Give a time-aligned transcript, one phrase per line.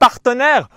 [0.00, 0.68] partenaires.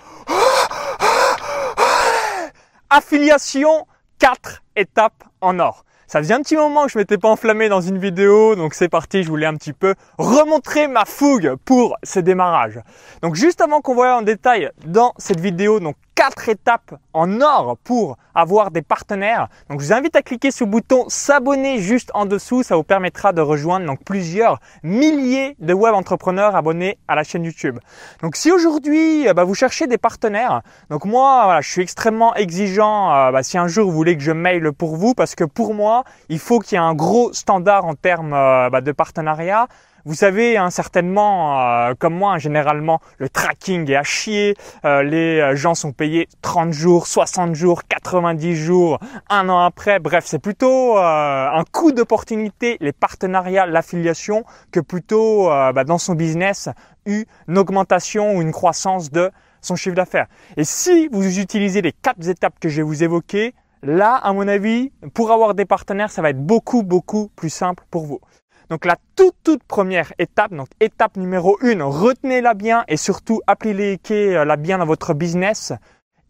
[2.91, 3.87] Affiliation,
[4.19, 5.83] 4 étapes en or.
[6.05, 8.89] Ça faisait un petit moment que je m'étais pas enflammé dans une vidéo, donc c'est
[8.89, 12.79] parti, je voulais un petit peu remontrer ma fougue pour ce démarrage.
[13.23, 17.77] Donc juste avant qu'on voit en détail dans cette vidéo, donc quatre étapes en or
[17.83, 19.47] pour avoir des partenaires.
[19.69, 22.83] Donc je vous invite à cliquer sur le bouton s'abonner juste en dessous, ça vous
[22.83, 27.79] permettra de rejoindre donc plusieurs milliers de web entrepreneurs abonnés à la chaîne YouTube.
[28.21, 33.13] Donc si aujourd'hui euh, bah, vous cherchez des partenaires, donc moi je suis extrêmement exigeant
[33.13, 35.73] euh, bah, si un jour vous voulez que je mail pour vous parce que pour
[35.73, 39.67] moi, il faut qu'il y ait un gros standard en termes euh, bah, de partenariat.
[40.05, 44.53] Vous savez, hein, certainement, euh, comme moi, hein, généralement, le tracking est à chier.
[44.83, 48.99] Euh, les euh, gens sont payés 30 jours, 60 jours, 90 jours,
[49.29, 49.99] un an après.
[49.99, 56.67] Bref, c'est plutôt un coût d'opportunité, les partenariats, l'affiliation, que plutôt bah, dans son business,
[57.05, 57.25] une
[57.57, 60.27] augmentation ou une croissance de son chiffre d'affaires.
[60.57, 64.49] Et si vous utilisez les quatre étapes que je vais vous évoquer, là, à mon
[64.49, 68.19] avis, pour avoir des partenaires, ça va être beaucoup, beaucoup plus simple pour vous.
[68.69, 74.55] Donc la toute toute première étape, donc étape numéro 1, retenez-la bien et surtout appliquez-la
[74.57, 75.73] bien dans votre business.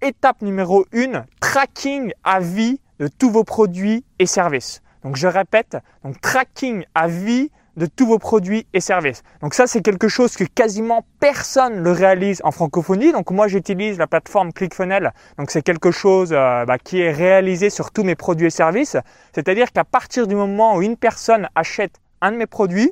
[0.01, 4.81] Étape numéro 1, tracking à vie de tous vos produits et services.
[5.03, 9.23] Donc je répète, donc tracking à vie de tous vos produits et services.
[9.41, 13.11] Donc ça, c'est quelque chose que quasiment personne ne réalise en francophonie.
[13.11, 15.13] Donc moi, j'utilise la plateforme ClickFunnels.
[15.37, 18.97] Donc c'est quelque chose euh, bah, qui est réalisé sur tous mes produits et services.
[19.33, 21.99] C'est-à-dire qu'à partir du moment où une personne achète
[22.31, 22.91] de mes produits,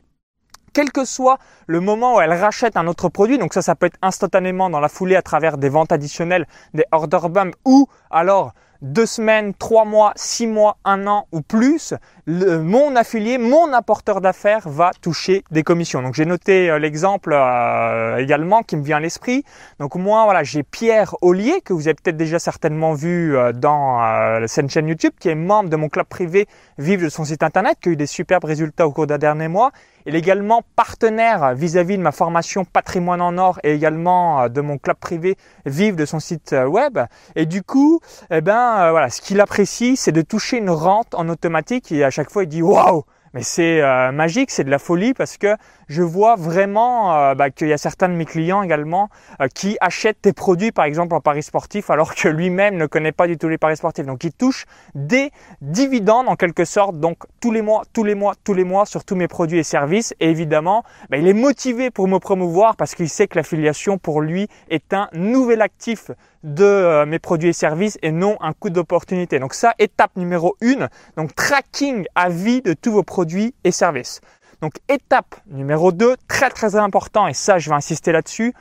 [0.74, 1.38] quel que soit
[1.68, 4.80] le moment où elle rachète un autre produit, donc ça, ça peut être instantanément dans
[4.80, 9.86] la foulée à travers des ventes additionnelles, des order bumps ou alors deux semaines, trois
[9.86, 11.94] mois, six mois, un an ou plus,
[12.28, 16.02] mon affilié, mon apporteur d'affaires va toucher des commissions.
[16.02, 19.44] Donc j'ai noté euh, l'exemple euh, également qui me vient à l'esprit.
[19.80, 24.00] Donc moi voilà, j'ai Pierre Ollier que vous avez peut-être déjà certainement vu euh, dans
[24.48, 27.78] cette chaîne YouTube, qui est membre de mon club privé Vive de son site internet,
[27.82, 29.72] qui a eu des superbes résultats au cours des derniers mois.
[30.06, 34.80] Il est également partenaire vis-à-vis de ma formation Patrimoine en or et également de mon
[34.80, 37.00] club privé Vive de son site web.
[37.36, 38.00] Et du coup,
[38.32, 42.10] eh ben voilà, ce qu'il apprécie, c'est de toucher une rente en automatique et à
[42.10, 45.56] chaque fois il dit waouh mais c'est euh, magique, c'est de la folie parce que
[45.88, 49.10] je vois vraiment euh, bah, qu'il y a certains de mes clients également
[49.40, 53.12] euh, qui achètent tes produits, par exemple en paris sportif, alors que lui-même ne connaît
[53.14, 54.06] pas du tout les paris sportifs.
[54.06, 54.66] Donc il touche
[54.96, 58.86] des dividendes en quelque sorte, donc tous les mois, tous les mois, tous les mois
[58.86, 60.14] sur tous mes produits et services.
[60.20, 64.22] Et évidemment, bah, il est motivé pour me promouvoir parce qu'il sait que l'affiliation pour
[64.22, 66.12] lui est un nouvel actif
[66.44, 69.40] de mes produits et services et non un coût d'opportunité.
[69.40, 73.72] Donc ça, étape numéro une, donc tracking à vie de tous vos produits produits et
[73.72, 74.20] services.
[74.62, 78.52] Donc étape numéro 2, très très important, et ça je vais insister là-dessus,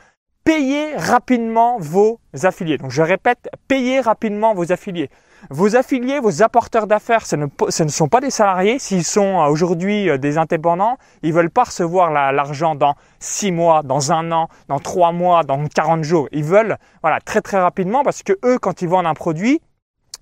[0.43, 2.77] payez rapidement vos affiliés.
[2.77, 5.09] Donc je répète, payez rapidement vos affiliés.
[5.49, 8.77] Vos affiliés, vos apporteurs d'affaires, ce ne, sont pas des salariés.
[8.77, 13.81] S'ils sont euh, aujourd'hui euh, des indépendants, ils veulent pas recevoir l'argent dans 6 mois,
[13.81, 16.27] dans un an, dans 3 mois, dans 40 jours.
[16.31, 19.61] Ils veulent voilà, très très rapidement parce que eux, quand ils vendent un produit,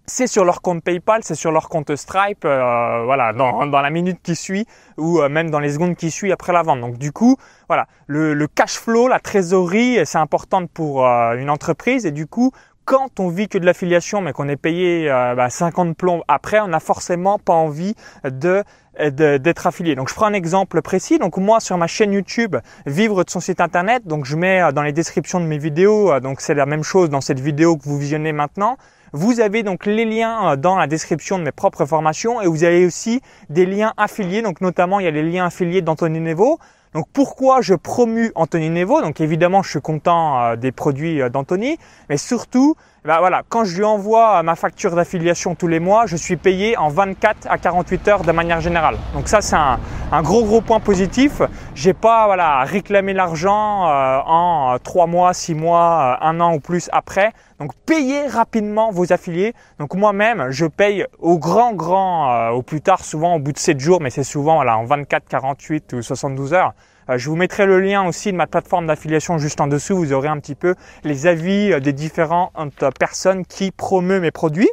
[0.10, 4.20] c'est sur leur compte PayPal, c'est sur leur compte Stripe, euh, voilà, dans, la minute
[4.22, 4.66] qui suit
[4.98, 6.82] ou euh, même dans les secondes qui suivent après la vente.
[6.82, 7.38] Donc du coup,
[7.68, 12.52] voilà, le, cash flow, la trésorerie, c'est important pour euh, une entreprise et du coup,
[12.86, 16.68] quand on vit que de l'affiliation mais qu'on est payé 50 bah, plombs après, on
[16.68, 17.96] n'a forcément pas envie
[18.26, 18.64] de
[19.00, 19.96] d'être affilié.
[19.96, 21.20] Donc je prends un exemple précis.
[21.20, 24.82] Donc moi sur ma chaîne YouTube, vivre de son site internet, donc je mets dans
[24.82, 27.98] les descriptions de mes vidéos, donc c'est la même chose dans cette vidéo que vous
[27.98, 28.76] visionnez maintenant.
[29.14, 32.64] Vous avez donc les liens euh, dans la description de mes propres formations et vous
[32.64, 34.42] avez aussi des liens affiliés.
[34.42, 36.60] Donc notamment, il y a les liens affiliés d'Anthony Nevo.
[36.94, 39.02] Donc pourquoi je promue Anthony Nevo?
[39.02, 41.78] Donc évidemment, je suis content euh, des produits euh, d'Anthony,
[42.10, 42.76] mais surtout
[43.06, 46.76] bah voilà, quand je lui envoie ma facture d'affiliation tous les mois, je suis payé
[46.76, 48.98] en 24 à 48 heures de manière générale.
[49.14, 49.80] Donc ça c'est un,
[50.22, 51.42] gros gros point positif.
[51.76, 56.56] J'ai pas voilà à réclamer l'argent euh, en 3 mois, 6 mois, euh, un an
[56.56, 57.32] ou plus après.
[57.60, 59.54] Donc payez rapidement vos affiliés.
[59.80, 63.60] Donc moi-même, je paye au grand grand euh, au plus tard souvent au bout de
[63.60, 66.74] 7 jours mais c'est souvent voilà en 24, 48 ou 72 heures.
[67.10, 69.98] Euh, je vous mettrai le lien aussi de ma plateforme d'affiliation juste en dessous.
[69.98, 72.54] Vous aurez un petit peu les avis euh, des différentes
[73.00, 74.70] personnes qui promeuvent mes produits.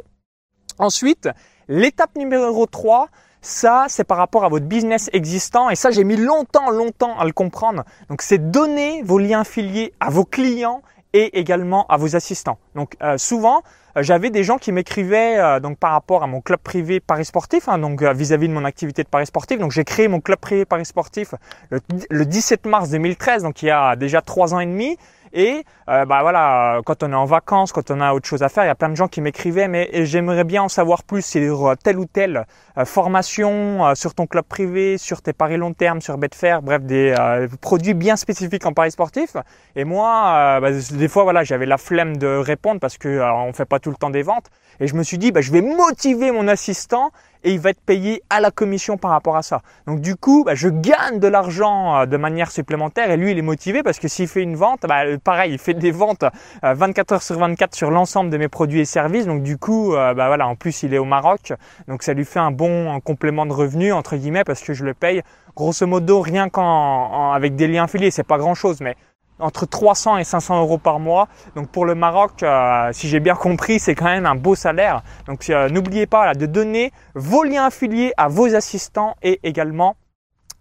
[0.77, 1.29] Ensuite,
[1.67, 3.09] l'étape numéro 3,
[3.41, 7.25] ça, c'est par rapport à votre business existant et ça, j'ai mis longtemps, longtemps à
[7.25, 7.83] le comprendre.
[8.09, 10.81] Donc, c'est donner vos liens affiliés à vos clients
[11.13, 12.57] et également à vos assistants.
[12.75, 13.61] Donc euh, souvent,
[13.95, 17.25] euh, j'avais des gens qui m'écrivaient euh, donc par rapport à mon club privé Paris
[17.25, 19.59] Sportif, hein, donc vis-à-vis de mon activité de Paris Sportif.
[19.59, 21.33] Donc j'ai créé mon club privé Paris Sportif
[21.69, 24.97] le, 17 mars 2013, donc il y a déjà trois ans et demi.
[25.33, 28.49] Et euh, bah voilà, quand on est en vacances, quand on a autre chose à
[28.49, 31.25] faire, il y a plein de gens qui m'écrivaient, mais j'aimerais bien en savoir plus
[31.25, 32.45] sur telle ou telle
[32.85, 37.15] formation sur ton club privé, sur tes paris long terme, sur Betfair, bref, des
[37.61, 39.35] produits bien spécifiques en paris sportif.
[39.75, 43.65] Et moi, bah, des fois, voilà, j'avais la flemme de répondre parce que on fait
[43.65, 44.49] pas tout le temps des ventes.
[44.79, 47.11] Et je me suis dit, bah, je vais motiver mon assistant
[47.43, 49.61] et il va être payé à la commission par rapport à ça.
[49.85, 53.37] Donc du coup, bah, je gagne de l'argent euh, de manière supplémentaire et lui, il
[53.37, 56.23] est motivé parce que s'il fait une vente, bah, pareil, il fait des ventes
[56.63, 59.25] 24 euh, heures sur 24 sur l'ensemble de mes produits et services.
[59.25, 61.51] Donc du coup, euh, bah, voilà, en plus, il est au Maroc,
[61.89, 64.93] donc ça lui fait un bon complément de revenu entre guillemets parce que je le
[64.93, 65.21] paye
[65.53, 68.09] grosso modo rien qu'en avec des liens affiliés.
[68.09, 68.95] C'est pas grand chose, mais
[69.39, 71.27] entre 300 et 500 euros par mois.
[71.57, 75.01] Donc pour le Maroc, euh, si j'ai bien compris, c'est quand même un beau salaire.
[75.27, 79.97] Donc n'oubliez pas de donner vos liens affiliés à vos assistants et également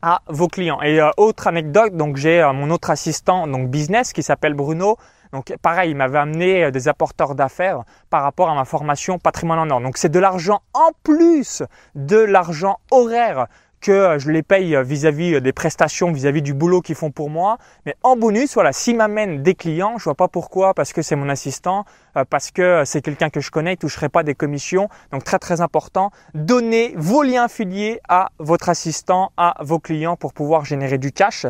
[0.03, 0.81] à vos clients.
[0.83, 4.97] Et euh, autre anecdote, donc j'ai mon autre assistant donc business qui s'appelle Bruno.
[5.33, 9.71] Donc pareil, il m'avait amené des apporteurs d'affaires par rapport à ma formation patrimoine en
[9.71, 9.81] or.
[9.81, 11.63] Donc c'est de l'argent en plus
[11.95, 13.47] de l'argent horaire
[13.81, 17.11] que euh, je les paye euh, vis-à-vis euh, des prestations, vis-à-vis du boulot qu'ils font
[17.11, 17.59] pour moi.
[17.85, 21.17] Mais en bonus, voilà, s'ils m'amènent des clients, je vois pas pourquoi, parce que c'est
[21.17, 21.85] mon assistant,
[22.31, 24.89] parce que c'est quelqu'un que je connais, il toucherait pas des commissions.
[25.13, 30.33] Donc très très important, donnez vos liens affiliés à votre assistant, à vos clients pour
[30.33, 31.47] pouvoir générer du cash.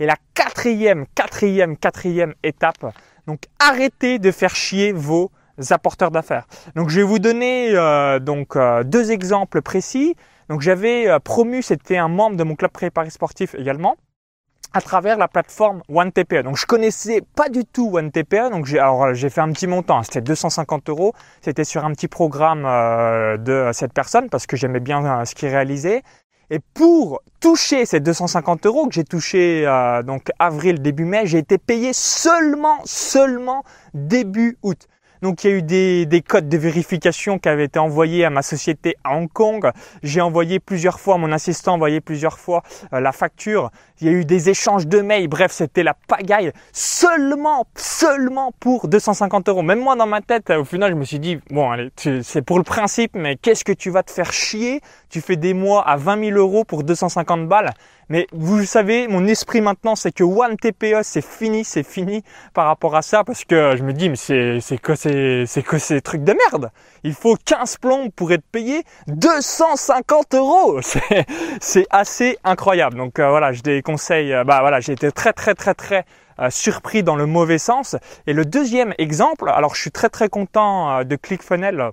[0.00, 2.94] Et la quatrième, quatrième, quatrième étape,
[3.26, 5.30] donc arrêtez de faire chier vos
[5.70, 6.46] apporteurs d'affaires.
[6.74, 7.72] Donc je vais vous donner
[8.20, 10.16] donc deux exemples précis.
[10.48, 13.96] Donc j'avais euh, promu, c'était un membre de mon club préparé sportif également
[14.74, 16.42] à travers la plateforme OneTPE.
[16.42, 20.02] Donc je connaissais pas du tout OneTPE, donc j'ai alors j'ai fait un petit montant,
[20.02, 21.14] c'était 250 euros.
[21.40, 25.34] C'était sur un petit programme euh, de cette personne parce que j'aimais bien euh, ce
[25.34, 26.02] qu'il réalisait.
[26.50, 29.64] Et pour toucher ces 250 euros que j'ai touché
[30.06, 34.88] donc avril début mai, j'ai été payé seulement seulement début août.
[35.22, 38.30] Donc il y a eu des, des, codes de vérification qui avaient été envoyés à
[38.30, 39.70] ma société à Hong Kong.
[40.02, 42.62] J'ai envoyé plusieurs fois, mon assistant a envoyé plusieurs fois
[42.92, 43.70] euh, la facture.
[44.00, 45.28] Il y a eu des échanges de mails.
[45.28, 49.62] Bref, c'était la pagaille seulement, seulement pour 250 euros.
[49.62, 51.90] Même moi dans ma tête, au final, je me suis dit, bon, allez,
[52.22, 54.80] c'est pour le principe, mais qu'est-ce que tu vas te faire chier?
[55.10, 57.70] Tu fais des mois à 20 000 euros pour 250 balles.
[58.08, 62.22] Mais vous savez, mon esprit maintenant, c'est que One TPE, c'est fini, c'est fini
[62.54, 65.62] par rapport à ça, parce que je me dis, mais c'est, c'est que c'est, c'est
[65.78, 66.70] ces trucs de merde.
[67.04, 70.80] Il faut 15 plombs pour être payé 250 euros.
[70.88, 71.26] C'est,
[71.60, 72.96] c'est assez incroyable.
[72.96, 76.04] Donc euh, voilà, je déconseille, euh, bah voilà, j'ai été très très très très
[76.40, 77.96] euh, surpris dans le mauvais sens.
[78.26, 81.90] Et le deuxième exemple, alors je suis très très content de ClickFunnels,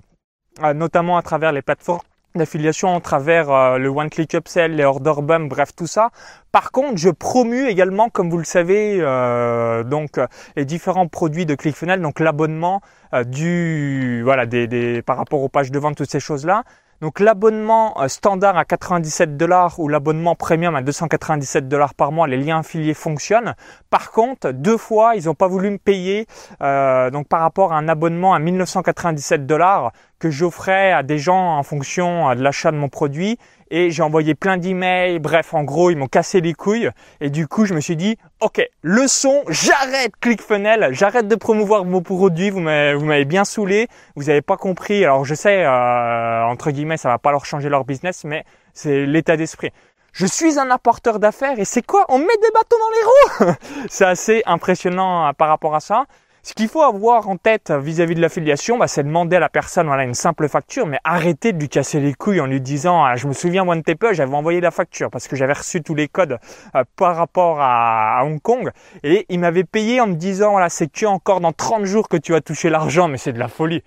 [0.74, 2.00] notamment à travers les plateformes
[2.36, 6.10] d'affiliation à travers euh, le One Click Upsell, les Order Bump, bref tout ça.
[6.52, 10.20] Par contre, je promue également, comme vous le savez, euh, donc
[10.56, 12.80] les différents produits de ClickFunnels, donc l'abonnement
[13.14, 16.64] euh, du voilà des, des par rapport aux pages de vente, toutes ces choses là.
[17.02, 22.26] Donc l'abonnement euh, standard à 97 dollars ou l'abonnement premium à 297 dollars par mois,
[22.26, 23.54] les liens affiliés fonctionnent.
[23.90, 26.26] Par contre, deux fois, ils n'ont pas voulu me payer
[26.62, 31.58] euh, donc par rapport à un abonnement à 1997 dollars que j'offrais à des gens
[31.58, 33.38] en fonction euh, de l'achat de mon produit
[33.70, 35.18] et j'ai envoyé plein d'emails.
[35.18, 36.90] Bref, en gros, ils m'ont cassé les couilles.
[37.20, 42.00] Et du coup, je me suis dit, ok, leçon, j'arrête ClickFunnels, j'arrête de promouvoir vos
[42.00, 42.50] produits.
[42.50, 45.04] Vous m'avez bien saoulé, vous n'avez pas compris.
[45.04, 49.06] Alors, je sais, euh, entre guillemets, ça va pas leur changer leur business, mais c'est
[49.06, 49.70] l'état d'esprit.
[50.12, 52.06] Je suis un apporteur d'affaires et c'est quoi?
[52.08, 53.56] On met des bâtons dans les roues
[53.90, 56.06] C'est assez impressionnant euh, par rapport à ça.
[56.46, 59.88] Ce qu'il faut avoir en tête vis-à-vis de l'affiliation, bah, c'est demander à la personne
[59.88, 63.16] voilà, une simple facture, mais arrêter de lui casser les couilles en lui disant ah,
[63.16, 66.38] Je me souviens, OneTP, j'avais envoyé la facture parce que j'avais reçu tous les codes
[66.76, 68.70] euh, par rapport à, Hong Kong.
[69.02, 72.16] Et il m'avait payé en me disant voilà, C'est que encore dans 30 jours que
[72.16, 73.82] tu vas toucher l'argent, mais c'est de la folie.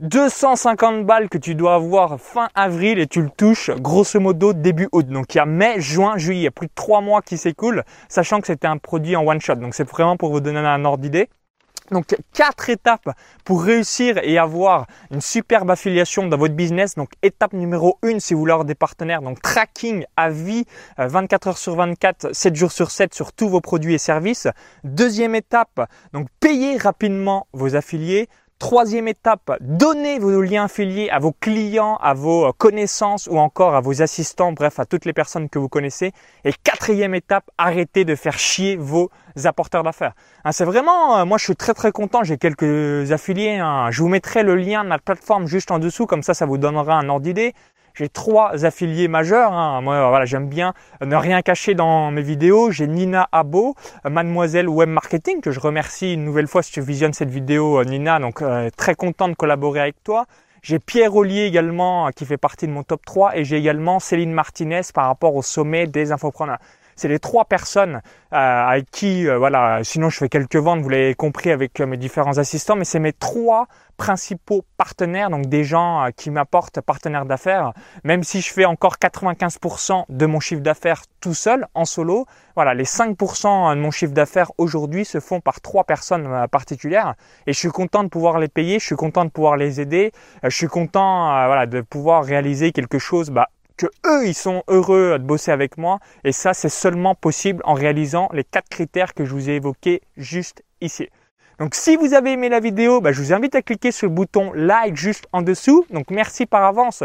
[0.00, 4.90] 250 balles que tu dois avoir fin avril et tu le touches grosso modo début
[4.92, 5.06] août.
[5.06, 7.38] Donc il y a mai, juin, juillet, il y a plus de 3 mois qui
[7.38, 9.54] s'écoulent, sachant que c'était un produit en one shot.
[9.54, 11.30] Donc c'est vraiment pour vous donner un ordre d'idée.
[11.90, 13.10] Donc quatre étapes
[13.44, 16.94] pour réussir et avoir une superbe affiliation dans votre business.
[16.94, 20.64] Donc étape numéro 1 si vous voulez avoir des partenaires, donc tracking à vie
[20.98, 24.48] 24 euh, heures sur 24, 7 jours sur 7 sur tous vos produits et services.
[24.84, 28.28] Deuxième étape, donc payer rapidement vos affiliés.
[28.62, 33.80] Troisième étape, donnez vos liens affiliés à vos clients, à vos connaissances ou encore à
[33.80, 36.12] vos assistants, bref, à toutes les personnes que vous connaissez.
[36.44, 39.10] Et quatrième étape, arrêtez de faire chier vos
[39.44, 40.12] apporteurs d'affaires.
[40.44, 43.56] Hein, c'est vraiment, euh, moi je suis très très content, j'ai quelques affiliés.
[43.56, 43.90] Hein.
[43.90, 46.56] Je vous mettrai le lien de ma plateforme juste en dessous, comme ça ça vous
[46.56, 47.54] donnera un ordre d'idée.
[47.94, 49.52] J'ai trois affiliés majeurs.
[49.52, 49.80] Hein.
[49.82, 52.70] Moi, voilà, j'aime bien ne rien cacher dans mes vidéos.
[52.70, 57.12] J'ai Nina Abo, Mademoiselle Web Marketing, que je remercie une nouvelle fois si tu visionnes
[57.12, 58.18] cette vidéo, euh, Nina.
[58.18, 60.26] Donc, euh, très content de collaborer avec toi.
[60.62, 63.36] J'ai Pierre Ollier également, qui fait partie de mon top 3.
[63.36, 66.58] Et j'ai également Céline Martinez par rapport au sommet des infopreneurs
[66.96, 68.00] c'est les trois personnes
[68.32, 71.86] euh, avec qui, euh, voilà, sinon je fais quelques ventes, vous l'avez compris avec euh,
[71.86, 73.66] mes différents assistants, mais c'est mes trois
[73.98, 77.72] principaux partenaires, donc des gens qui m'apportent partenaires d'affaires,
[78.04, 82.74] même si je fais encore 95% de mon chiffre d'affaires tout seul, en solo, voilà,
[82.74, 87.14] les 5% de mon chiffre d'affaires aujourd'hui se font par trois personnes particulières.
[87.46, 90.10] Et je suis content de pouvoir les payer, je suis content de pouvoir les aider,
[90.42, 93.50] je suis content voilà, de pouvoir réaliser quelque chose bah,
[94.06, 95.98] eux, ils sont heureux de bosser avec moi.
[96.24, 100.02] Et ça, c'est seulement possible en réalisant les quatre critères que je vous ai évoqués
[100.16, 101.08] juste ici.
[101.58, 104.14] Donc si vous avez aimé la vidéo, bah, je vous invite à cliquer sur le
[104.14, 105.86] bouton like juste en dessous.
[105.90, 107.04] Donc merci par avance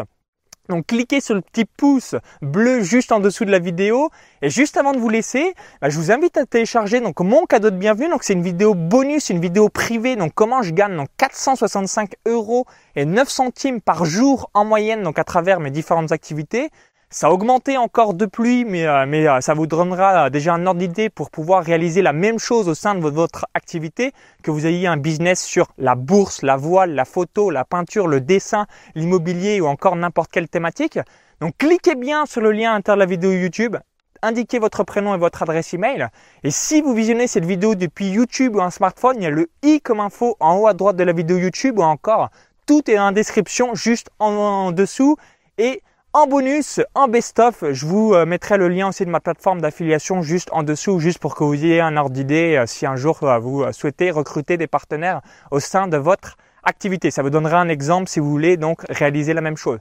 [0.70, 4.10] donc cliquez sur le petit pouce bleu juste en dessous de la vidéo.
[4.42, 7.70] Et juste avant de vous laisser, bah, je vous invite à télécharger donc mon cadeau
[7.70, 8.10] de bienvenue.
[8.10, 10.16] Donc c'est une vidéo bonus, une vidéo privée.
[10.16, 15.20] Donc comment je gagne donc 465 euros et 9 centimes par jour en moyenne donc
[15.20, 16.70] à travers mes différentes activités.
[17.10, 20.54] Ça a augmenté encore de pluie, mais, euh, mais euh, ça vous donnera euh, déjà
[20.54, 24.12] un ordre d'idée pour pouvoir réaliser la même chose au sein de votre activité,
[24.44, 28.20] que vous ayez un business sur la bourse, la voile, la photo, la peinture, le
[28.20, 31.00] dessin, l'immobilier ou encore n'importe quelle thématique.
[31.40, 33.78] Donc cliquez bien sur le lien à l'intérieur de la vidéo YouTube,
[34.22, 36.10] indiquez votre prénom et votre adresse email.
[36.44, 39.50] Et si vous visionnez cette vidéo depuis YouTube ou un smartphone, il y a le
[39.64, 42.32] i comme info en haut à droite de la vidéo YouTube ou encore
[42.66, 45.16] tout est en description juste en dessous.
[45.58, 45.82] Et
[46.18, 50.24] en bonus, en best-of, je vous euh, mettrai le lien aussi de ma plateforme d'affiliation
[50.24, 53.22] juste en dessous, juste pour que vous ayez un ordre d'idée euh, si un jour
[53.22, 55.22] euh, vous souhaitez recruter des partenaires
[55.52, 57.12] au sein de votre activité.
[57.12, 59.78] Ça vous donnera un exemple si vous voulez donc réaliser la même chose.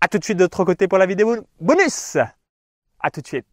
[0.00, 2.16] À tout de suite de l'autre côté pour la vidéo bonus.
[3.00, 3.51] À tout de suite.